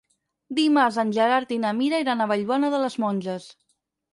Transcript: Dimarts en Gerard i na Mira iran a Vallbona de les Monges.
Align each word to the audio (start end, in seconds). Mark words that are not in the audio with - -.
Dimarts 0.59 0.95
en 1.03 1.11
Gerard 1.17 1.53
i 1.57 1.59
na 1.65 1.73
Mira 1.81 1.99
iran 2.05 2.25
a 2.25 2.27
Vallbona 2.33 2.73
de 2.77 2.81
les 2.87 2.99
Monges. 3.05 3.47